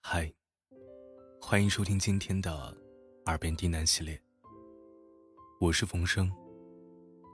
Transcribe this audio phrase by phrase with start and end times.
[0.00, 0.32] 嗨，
[1.40, 2.50] 欢迎收听今天的
[3.26, 4.20] 《耳边低喃》系列。
[5.60, 6.32] 我是冯生，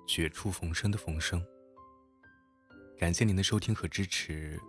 [0.09, 1.45] 绝处逢生的冯生。
[2.98, 4.61] 感谢您的收听和支持，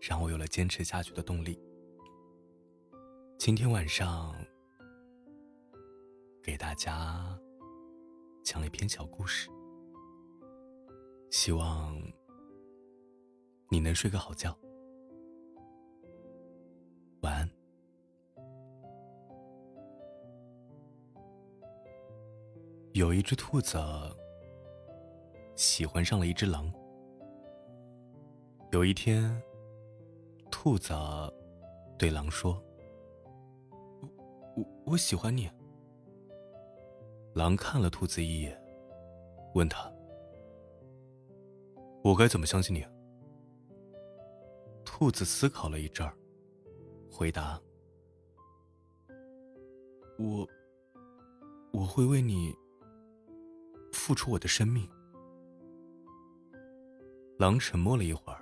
[0.00, 1.60] 让我有了坚持下去的动力。
[3.38, 4.34] 今天晚上
[6.42, 7.38] 给大家
[8.42, 9.50] 讲一篇小故事，
[11.30, 12.00] 希望
[13.68, 14.58] 你能睡个好觉。
[22.96, 23.78] 有一只兔子
[25.54, 26.72] 喜欢上了一只狼。
[28.72, 29.38] 有一天，
[30.50, 30.94] 兔子
[31.98, 32.58] 对狼说
[34.56, 35.46] ：“我我喜欢你。”
[37.36, 38.58] 狼看了兔子一眼，
[39.52, 39.92] 问他
[42.02, 42.82] ：“我该怎么相信你？”
[44.86, 46.16] 兔子思考了一阵儿。
[47.10, 47.60] 回答
[50.18, 50.48] ：“我
[51.74, 52.54] 我会为你
[54.06, 54.88] 付出我的生命。”
[57.40, 58.40] 狼沉默了一会儿，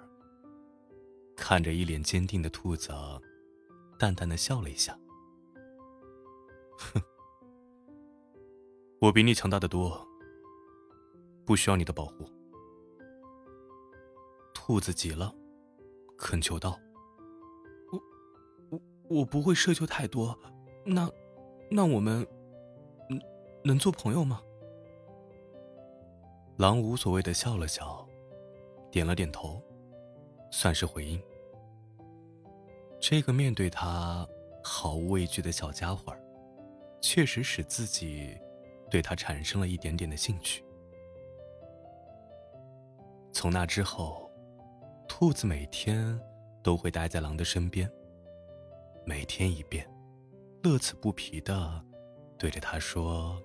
[1.35, 2.93] 看着一脸坚定的兔子，
[3.99, 4.95] 淡淡的笑了一下
[6.77, 7.01] ：“哼，
[9.01, 10.07] 我比你强大的多，
[11.47, 12.29] 不需要你的保护。”
[14.53, 15.35] 兔子急了，
[16.19, 16.79] 恳求道。
[17.91, 18.03] 我
[18.69, 18.81] 我，
[19.21, 20.39] 我不会奢求太多，
[20.85, 21.11] 那，
[21.71, 22.27] 那我们，
[23.65, 24.43] 能做朋友吗？
[26.57, 28.07] 狼无所谓的笑了笑，
[28.89, 29.61] 点了点头，
[30.53, 31.21] 算是回应。
[33.01, 34.27] 这个面对他
[34.63, 36.15] 毫无畏惧的小家伙，
[37.01, 38.39] 确实使自己
[38.89, 40.65] 对他产生了一点点的兴趣。
[43.33, 44.31] 从那之后，
[45.09, 46.19] 兔子每天
[46.63, 47.91] 都会待在狼的身边。
[49.05, 49.85] 每天一遍，
[50.63, 51.85] 乐此不疲的
[52.39, 53.43] 对着他说：“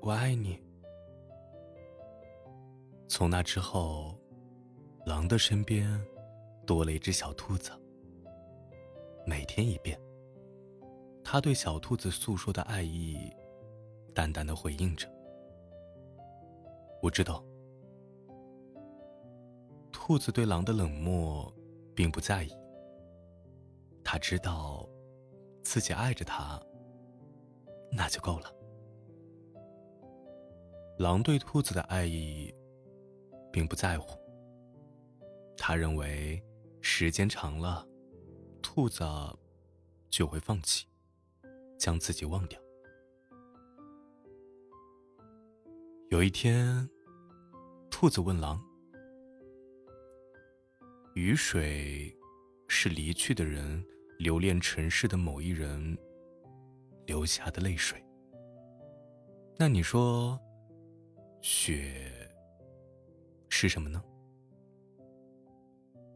[0.00, 0.58] 我爱你。”
[3.08, 4.18] 从那之后，
[5.04, 6.00] 狼的身边
[6.66, 7.70] 多了一只小兔子。
[9.24, 9.98] 每天一遍，
[11.24, 13.30] 他对小兔子诉说的爱意，
[14.14, 15.08] 淡淡的回应着
[17.02, 17.44] ：“我知道。”
[19.92, 21.52] 兔子对狼的冷漠
[21.94, 22.52] 并不在意。
[24.04, 24.88] 他知道，
[25.62, 26.60] 自己爱着他，
[27.90, 28.52] 那就够了。
[30.98, 32.54] 狼对兔子的爱意，
[33.56, 34.20] 并不在乎。
[35.56, 36.38] 他认为，
[36.82, 37.88] 时间长了，
[38.60, 39.02] 兔子
[40.10, 40.86] 就会放弃，
[41.78, 42.60] 将自己忘掉。
[46.10, 46.86] 有一天，
[47.90, 48.62] 兔子问狼
[51.16, 52.14] ：“雨水
[52.68, 53.82] 是离去的人。”
[54.18, 55.94] 留恋尘世的某一人
[57.04, 58.02] 留下的泪水。
[59.58, 60.40] 那你说，
[61.42, 62.10] 雪
[63.58, 64.04] 是什么呢？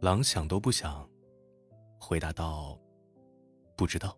[0.03, 1.09] 狼想都不想，
[1.99, 2.79] 回答道
[3.79, 4.15] ：“不知道。”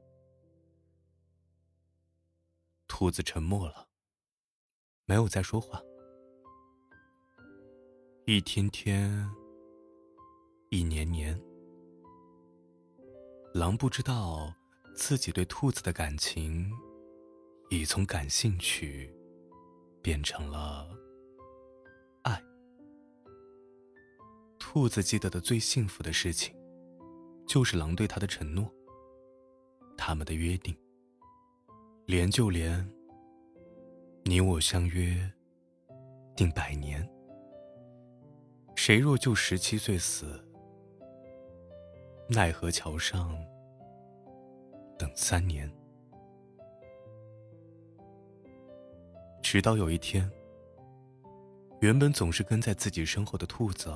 [2.88, 3.86] 兔子沉默了，
[5.04, 5.80] 没有再说话。
[8.26, 9.24] 一天天，
[10.70, 11.40] 一年年。
[13.54, 14.52] 狼不知道
[14.96, 16.68] 自己对兔子的感情，
[17.70, 19.14] 已从感兴趣
[20.02, 20.90] 变成了
[24.64, 26.54] 兔子记得的最幸福的事情，
[27.48, 28.72] 就是狼对他的承诺。
[29.98, 30.74] 他们的约定，
[32.06, 32.88] 连就连
[34.22, 35.30] 你我相约
[36.36, 37.06] 定百年，
[38.76, 40.40] 谁若就十七岁死。
[42.28, 43.36] 奈何桥上
[44.96, 45.70] 等三年，
[49.42, 50.30] 直到有一天，
[51.80, 53.90] 原本总是跟在自己身后的兔子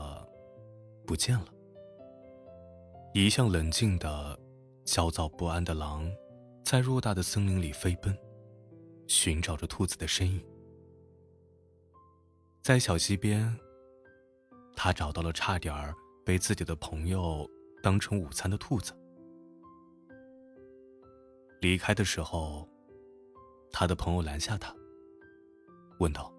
[1.06, 1.47] 不见了。
[3.15, 4.39] 一向冷静的、
[4.85, 6.11] 焦躁不安的狼，
[6.64, 8.14] 在偌大的森林里飞奔，
[9.06, 10.44] 寻找着兔子的身影。
[12.61, 13.56] 在小溪边，
[14.75, 15.94] 他找到了差点
[16.25, 17.49] 被自己的朋友。
[17.82, 18.93] 当成午餐的兔子，
[21.61, 22.69] 离开的时候，
[23.70, 24.75] 他的朋友拦下他，
[26.00, 26.35] 问道：“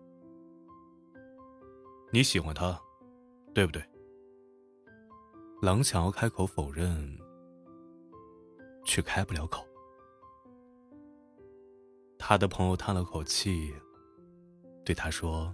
[2.11, 2.77] 你喜欢他，
[3.53, 3.81] 对不对？”
[5.59, 7.17] 狼想要开口否认，
[8.85, 9.65] 却开不了口。
[12.19, 13.73] 他的朋友叹了口气，
[14.85, 15.51] 对他说：“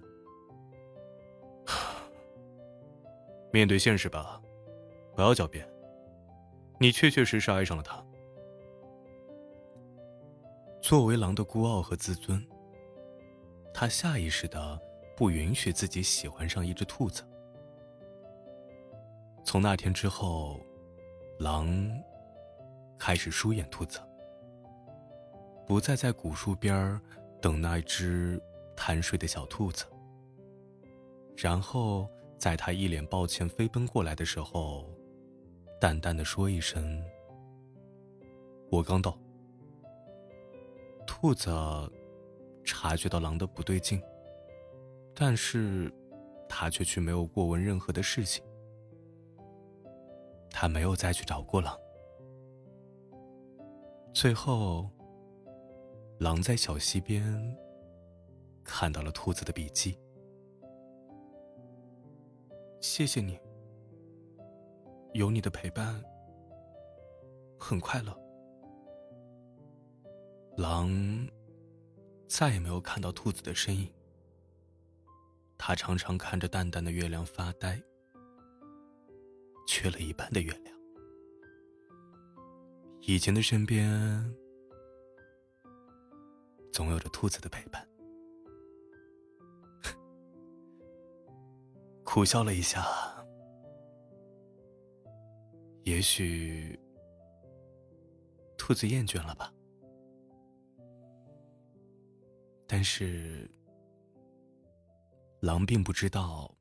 [3.54, 4.42] 面对现实吧，
[5.16, 5.66] 不要狡辩。”
[6.82, 8.04] 你确确实实爱上了他。
[10.82, 12.46] 作为狼的孤傲和自尊，
[13.74, 14.78] 他下意识的
[15.16, 17.24] 不允许自己喜欢上一只兔子。
[19.44, 20.60] 从那天之后，
[21.40, 21.68] 狼
[22.98, 24.00] 开始疏远兔子，
[25.68, 27.00] 不再在古树边
[27.42, 28.42] 等那只
[28.76, 29.86] 贪睡的小兔子。
[31.36, 34.90] 然后，在他一脸抱歉飞奔过来的时候，
[35.80, 37.04] 淡淡的说一声
[38.72, 39.18] ：“我刚到。”
[41.06, 41.52] 兔子
[42.64, 44.02] 察觉到狼的不对劲，
[45.14, 45.94] 但是，
[46.48, 48.44] 他却去没有过问任何的事情。
[50.64, 51.78] 他没有再去找过狼。
[54.14, 54.90] 最后，
[56.22, 57.22] 狼在小溪边
[58.64, 60.00] 看到了兔子的笔记。
[62.80, 63.38] 谢谢你，
[65.12, 66.02] 有你的陪伴，
[67.60, 68.18] 很快乐。
[70.56, 70.90] 狼
[72.30, 73.94] 再也没有看到兔子的身影。
[75.58, 77.78] 他常常看着淡淡的月亮发呆，
[79.66, 80.74] 缺了一半的月亮。
[83.02, 83.90] 以前的身边，
[86.72, 87.88] 总有着兔子的陪伴。
[92.04, 92.86] 苦笑了一下，
[95.84, 96.80] 也许
[98.58, 99.54] 兔子厌倦了吧。
[102.66, 103.50] 但是，
[105.42, 106.56] 狼并不知道，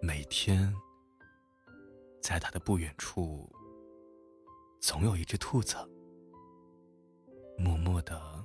[0.00, 0.72] 每天
[2.24, 3.46] 在他的不远处，
[4.80, 5.76] 总有一只兔子，
[7.58, 8.42] 默默的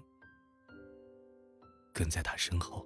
[1.93, 2.85] 跟在他身后。